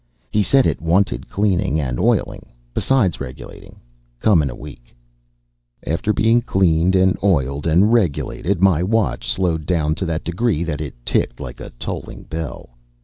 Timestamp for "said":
0.41-0.65